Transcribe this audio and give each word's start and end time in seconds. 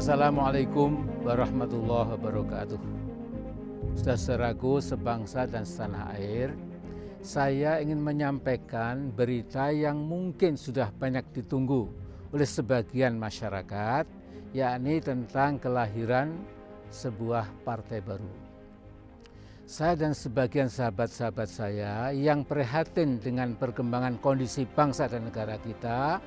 Assalamualaikum 0.00 1.04
warahmatullahi 1.28 2.16
wabarakatuh. 2.16 2.80
Saudaraku 4.00 4.80
sebangsa 4.80 5.44
dan 5.44 5.68
setanah 5.68 6.16
air, 6.16 6.56
saya 7.20 7.84
ingin 7.84 8.00
menyampaikan 8.00 9.12
berita 9.12 9.68
yang 9.68 10.00
mungkin 10.00 10.56
sudah 10.56 10.88
banyak 10.88 11.20
ditunggu 11.36 11.84
oleh 12.32 12.48
sebagian 12.48 13.20
masyarakat, 13.20 14.08
yakni 14.56 15.04
tentang 15.04 15.60
kelahiran 15.60 16.32
sebuah 16.88 17.52
partai 17.60 18.00
baru. 18.00 18.32
Saya 19.68 20.00
dan 20.00 20.16
sebagian 20.16 20.72
sahabat-sahabat 20.72 21.48
saya 21.52 22.08
yang 22.16 22.48
prihatin 22.48 23.20
dengan 23.20 23.52
perkembangan 23.52 24.16
kondisi 24.24 24.64
bangsa 24.64 25.12
dan 25.12 25.28
negara 25.28 25.60
kita, 25.60 26.24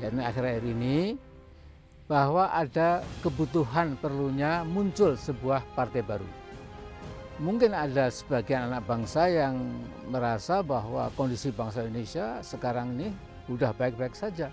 yakni 0.00 0.24
akhir-akhir 0.24 0.64
ini, 0.72 1.28
bahwa 2.10 2.50
ada 2.50 3.06
kebutuhan 3.22 3.94
perlunya 3.94 4.66
muncul 4.66 5.14
sebuah 5.14 5.62
partai 5.78 6.02
baru. 6.02 6.26
Mungkin 7.38 7.70
ada 7.70 8.10
sebagian 8.10 8.66
anak 8.66 8.82
bangsa 8.82 9.30
yang 9.30 9.54
merasa 10.10 10.58
bahwa 10.58 11.06
kondisi 11.14 11.54
bangsa 11.54 11.86
Indonesia 11.86 12.42
sekarang 12.42 12.98
ini 12.98 13.14
sudah 13.46 13.70
baik-baik 13.70 14.18
saja. 14.18 14.50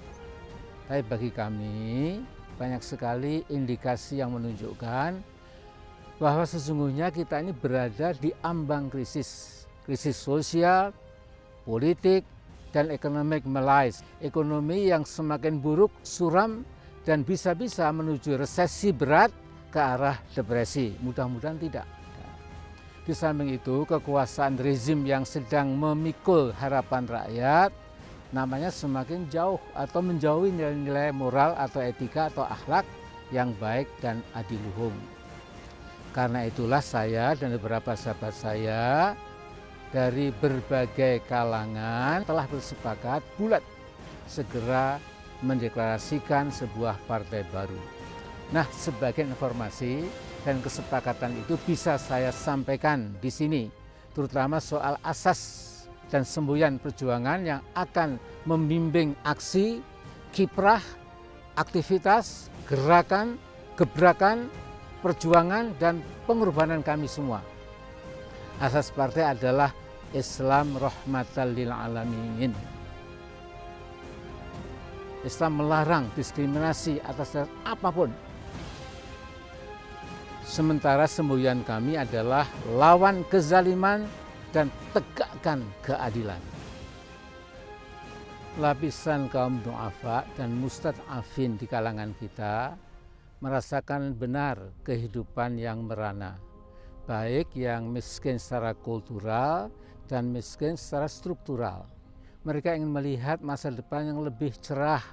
Tapi 0.85 1.01
bagi 1.01 1.33
kami 1.33 2.21
banyak 2.61 2.79
sekali 2.85 3.41
indikasi 3.49 4.21
yang 4.21 4.37
menunjukkan 4.37 5.17
bahwa 6.21 6.45
sesungguhnya 6.45 7.09
kita 7.09 7.41
ini 7.41 7.57
berada 7.57 8.13
di 8.13 8.29
ambang 8.45 8.85
krisis. 8.87 9.65
Krisis 9.81 10.15
sosial, 10.15 10.93
politik, 11.65 12.21
dan 12.69 12.93
ekonomi 12.93 13.41
malaise. 13.49 14.05
Ekonomi 14.21 14.93
yang 14.93 15.03
semakin 15.03 15.59
buruk, 15.59 15.91
suram, 16.05 16.63
dan 17.07 17.23
bisa-bisa 17.23 17.87
menuju 17.95 18.35
resesi 18.35 18.91
berat 18.91 19.31
ke 19.71 19.79
arah 19.79 20.19
depresi. 20.35 20.91
Mudah-mudahan 20.99 21.55
tidak. 21.55 21.87
Di 23.07 23.15
samping 23.15 23.55
itu, 23.55 23.87
kekuasaan 23.87 24.59
rezim 24.59 25.07
yang 25.07 25.23
sedang 25.23 25.71
memikul 25.71 26.51
harapan 26.51 27.07
rakyat 27.07 27.71
namanya 28.35 28.67
semakin 28.67 29.23
jauh 29.31 29.55
atau 29.71 30.03
menjauhi 30.03 30.51
nilai-nilai 30.51 31.15
moral 31.15 31.55
atau 31.55 31.79
etika 31.79 32.27
atau 32.27 32.43
akhlak 32.43 32.83
yang 33.31 33.55
baik 33.55 33.87
dan 34.03 34.19
adiluhum. 34.35 34.91
Karena 36.11 36.43
itulah 36.43 36.83
saya 36.83 37.31
dan 37.39 37.55
beberapa 37.55 37.95
sahabat 37.95 38.35
saya 38.35 39.15
dari 39.95 40.35
berbagai 40.35 41.23
kalangan 41.31 42.27
telah 42.27 42.43
bersepakat 42.51 43.23
bulat 43.39 43.63
segera 44.27 44.99
mendeklarasikan 45.43 46.49
sebuah 46.49 46.97
partai 47.05 47.45
baru. 47.53 47.77
Nah, 48.55 48.65
sebagai 48.71 49.27
informasi 49.27 50.07
dan 50.47 50.63
kesepakatan 50.63 51.35
itu 51.43 51.59
bisa 51.67 51.99
saya 51.99 52.31
sampaikan 52.31 53.11
di 53.19 53.27
sini, 53.27 53.67
terutama 54.15 54.63
soal 54.63 54.95
asas 55.03 55.65
dan 56.07 56.23
semboyan 56.23 56.79
perjuangan 56.79 57.43
yang 57.43 57.61
akan 57.75 58.15
membimbing 58.47 59.11
aksi, 59.27 59.83
kiprah, 60.31 60.79
aktivitas, 61.59 62.47
gerakan, 62.71 63.35
gebrakan, 63.75 64.47
perjuangan, 65.03 65.75
dan 65.75 65.99
pengorbanan 66.23 66.79
kami 66.79 67.11
semua. 67.11 67.43
Asas 68.57 68.89
partai 68.89 69.35
adalah 69.35 69.75
Islam 70.15 70.79
rahmatan 70.79 71.47
lil 71.51 71.69
alamin. 71.69 72.76
Islam 75.27 75.59
melarang 75.59 76.07
diskriminasi 76.15 77.03
atas 77.03 77.35
apa 77.67 77.89
pun. 77.91 78.09
Sementara 80.47 81.03
semboyan 81.11 81.59
kami 81.67 81.99
adalah 81.99 82.47
lawan 82.71 83.27
kezaliman 83.27 84.07
dan 84.55 84.71
tegakkan 84.95 85.59
keadilan. 85.83 86.39
Lapisan 88.57 89.29
kaum 89.29 89.61
du'afa 89.61 90.25
dan 90.39 90.55
mustad'afin 90.57 91.59
di 91.59 91.67
kalangan 91.69 92.15
kita 92.17 92.73
merasakan 93.37 94.17
benar 94.17 94.57
kehidupan 94.81 95.61
yang 95.61 95.85
merana. 95.85 96.41
Baik 97.05 97.53
yang 97.53 97.85
miskin 97.91 98.41
secara 98.41 98.73
kultural 98.73 99.69
dan 100.09 100.31
miskin 100.33 100.73
secara 100.73 101.05
struktural. 101.05 101.85
Mereka 102.47 102.73
ingin 102.73 102.89
melihat 102.89 103.43
masa 103.43 103.67
depan 103.69 104.07
yang 104.07 104.23
lebih 104.23 104.55
cerah, 104.57 105.03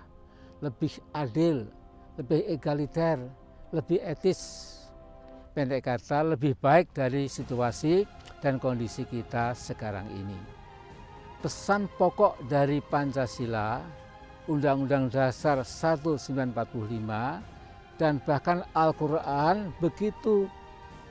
lebih 0.65 0.97
adil, 1.13 1.69
lebih 2.17 2.41
egaliter, 2.49 3.21
lebih 3.69 4.01
etis. 4.01 4.73
Pendek 5.55 5.87
kata, 5.87 6.35
lebih 6.35 6.59
baik 6.59 6.91
dari 6.91 7.31
situasi 7.31 8.03
dan 8.43 8.59
kondisi 8.59 9.07
kita 9.07 9.55
sekarang 9.55 10.09
ini. 10.11 10.35
Pesan 11.39 11.87
pokok 11.95 12.43
dari 12.51 12.83
Pancasila, 12.83 13.79
Undang-Undang 14.51 15.15
Dasar 15.15 15.63
1945, 15.63 17.39
dan 18.01 18.19
bahkan 18.27 18.67
Al-Quran 18.75 19.71
begitu 19.79 20.51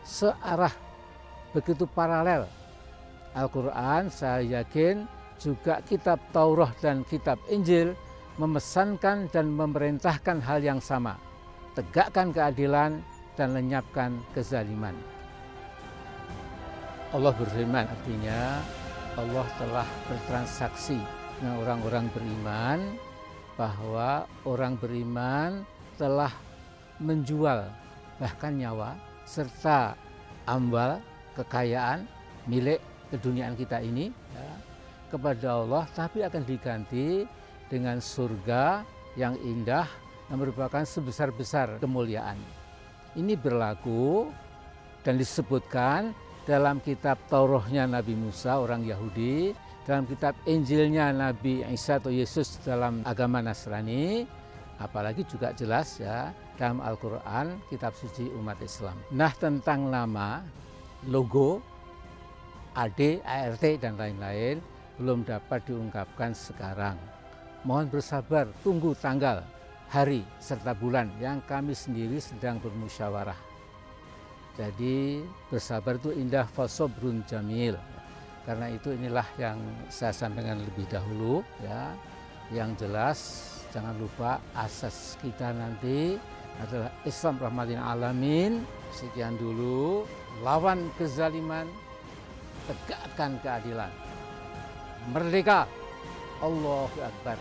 searah, 0.04 0.74
begitu 1.56 1.88
paralel. 1.88 2.44
Al-Quran 3.32 4.12
saya 4.12 4.44
yakin 4.44 5.08
juga 5.40 5.80
kitab 5.88 6.20
Taurat 6.36 6.76
dan 6.84 7.08
kitab 7.08 7.40
Injil 7.48 7.96
memesankan 8.38 9.30
dan 9.30 9.54
memerintahkan 9.54 10.42
hal 10.42 10.60
yang 10.62 10.82
sama. 10.82 11.18
Tegakkan 11.78 12.34
keadilan 12.34 13.02
dan 13.34 13.54
lenyapkan 13.54 14.18
kezaliman. 14.34 14.94
Allah 17.14 17.34
berfirman 17.38 17.86
artinya 17.86 18.62
Allah 19.14 19.46
telah 19.62 19.88
bertransaksi 20.10 20.98
dengan 21.38 21.62
orang-orang 21.62 22.06
beriman 22.10 22.80
bahwa 23.54 24.26
orang 24.50 24.74
beriman 24.82 25.62
telah 26.02 26.34
menjual 26.98 27.70
bahkan 28.18 28.58
nyawa 28.58 28.98
serta 29.30 29.94
ambal 30.50 30.98
kekayaan 31.38 32.10
milik 32.50 32.82
keduniaan 33.14 33.54
kita 33.54 33.78
ini 33.78 34.10
ya, 34.10 34.50
kepada 35.14 35.62
Allah 35.62 35.86
tapi 35.94 36.26
akan 36.26 36.42
diganti 36.50 37.30
dengan 37.74 37.98
surga 37.98 38.86
yang 39.18 39.34
indah 39.42 39.90
yang 40.30 40.38
merupakan 40.38 40.86
sebesar-besar 40.86 41.82
kemuliaan. 41.82 42.38
Ini 43.18 43.34
berlaku 43.34 44.30
dan 45.02 45.18
disebutkan 45.18 46.14
dalam 46.46 46.78
kitab 46.86 47.18
Taurahnya 47.26 47.90
Nabi 47.90 48.14
Musa 48.14 48.62
orang 48.62 48.86
Yahudi, 48.86 49.58
dalam 49.90 50.06
kitab 50.06 50.38
Injilnya 50.46 51.10
Nabi 51.10 51.66
Isa 51.74 51.98
atau 51.98 52.14
Yesus 52.14 52.62
dalam 52.62 53.02
agama 53.10 53.42
Nasrani, 53.42 54.30
apalagi 54.78 55.26
juga 55.26 55.50
jelas 55.58 55.98
ya 55.98 56.30
dalam 56.62 56.78
Al-Quran, 56.78 57.58
kitab 57.74 57.98
suci 57.98 58.30
umat 58.38 58.62
Islam. 58.62 58.96
Nah 59.18 59.34
tentang 59.34 59.90
nama, 59.90 60.46
logo, 61.10 61.60
AD, 62.78 63.22
ART 63.26 63.64
dan 63.82 63.98
lain-lain 63.98 64.62
belum 64.98 65.26
dapat 65.26 65.66
diungkapkan 65.68 66.34
sekarang. 66.38 66.98
Mohon 67.64 67.96
bersabar, 67.96 68.46
tunggu 68.60 68.92
tanggal, 68.92 69.40
hari, 69.88 70.28
serta 70.36 70.76
bulan 70.76 71.08
yang 71.24 71.40
kami 71.48 71.72
sendiri 71.72 72.20
sedang 72.20 72.60
bermusyawarah. 72.60 73.40
Jadi 74.60 75.24
bersabar 75.48 75.96
itu 75.98 76.12
indah 76.12 76.44
fasobrun 76.44 77.24
jamil. 77.24 77.80
Karena 78.44 78.68
itu 78.68 78.92
inilah 78.92 79.26
yang 79.40 79.56
saya 79.88 80.12
sampaikan 80.12 80.60
lebih 80.60 80.84
dahulu 80.92 81.40
ya. 81.64 81.96
Yang 82.52 82.86
jelas 82.86 83.20
jangan 83.72 83.96
lupa 83.96 84.44
asas 84.54 85.16
kita 85.24 85.56
nanti 85.56 86.20
adalah 86.60 86.92
Islam 87.08 87.40
rahmatin 87.40 87.80
alamin. 87.80 88.62
Sekian 88.94 89.40
dulu 89.40 90.06
lawan 90.44 90.92
kezaliman, 91.00 91.66
tegakkan 92.68 93.40
keadilan. 93.42 93.90
Merdeka! 95.10 95.83
Allahu 96.42 96.98
Akbar. 97.04 97.38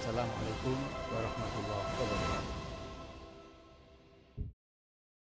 Assalamualaikum 0.00 0.78
warahmatullahi 1.12 1.90
wabarakatuh. 2.00 2.65